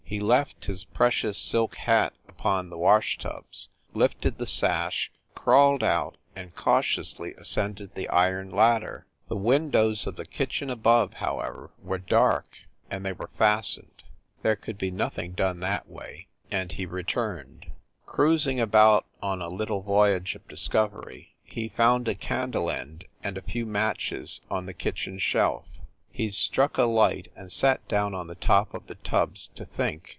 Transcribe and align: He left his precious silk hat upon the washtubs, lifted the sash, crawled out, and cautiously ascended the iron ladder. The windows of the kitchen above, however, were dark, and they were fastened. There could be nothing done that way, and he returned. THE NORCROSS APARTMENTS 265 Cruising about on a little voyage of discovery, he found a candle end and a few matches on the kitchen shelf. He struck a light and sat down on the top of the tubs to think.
He 0.11 0.19
left 0.19 0.65
his 0.65 0.83
precious 0.83 1.37
silk 1.37 1.75
hat 1.75 2.11
upon 2.27 2.69
the 2.69 2.77
washtubs, 2.77 3.69
lifted 3.93 4.37
the 4.39 4.45
sash, 4.45 5.09
crawled 5.35 5.83
out, 5.85 6.17
and 6.35 6.53
cautiously 6.53 7.33
ascended 7.37 7.95
the 7.95 8.09
iron 8.09 8.51
ladder. 8.51 9.05
The 9.29 9.37
windows 9.37 10.05
of 10.05 10.17
the 10.17 10.25
kitchen 10.25 10.69
above, 10.69 11.13
however, 11.13 11.71
were 11.81 11.97
dark, 11.97 12.57
and 12.89 13.05
they 13.05 13.13
were 13.13 13.29
fastened. 13.37 14.03
There 14.41 14.57
could 14.57 14.77
be 14.77 14.91
nothing 14.91 15.31
done 15.31 15.61
that 15.61 15.87
way, 15.87 16.27
and 16.51 16.73
he 16.73 16.85
returned. 16.85 17.61
THE 17.61 18.17
NORCROSS 18.17 18.47
APARTMENTS 18.47 18.73
265 19.21 19.21
Cruising 19.21 19.21
about 19.21 19.23
on 19.23 19.41
a 19.41 19.47
little 19.55 19.81
voyage 19.81 20.35
of 20.35 20.45
discovery, 20.49 21.37
he 21.41 21.69
found 21.69 22.09
a 22.09 22.15
candle 22.15 22.69
end 22.69 23.05
and 23.23 23.37
a 23.37 23.41
few 23.41 23.65
matches 23.65 24.41
on 24.51 24.65
the 24.65 24.73
kitchen 24.73 25.19
shelf. 25.19 25.69
He 26.13 26.29
struck 26.29 26.77
a 26.77 26.83
light 26.83 27.31
and 27.37 27.49
sat 27.49 27.87
down 27.87 28.13
on 28.13 28.27
the 28.27 28.35
top 28.35 28.73
of 28.73 28.87
the 28.87 28.95
tubs 28.95 29.47
to 29.55 29.63
think. 29.63 30.09